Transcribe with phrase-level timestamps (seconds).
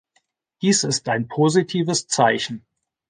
[0.63, 2.65] Dies ist ein positives Zeichen.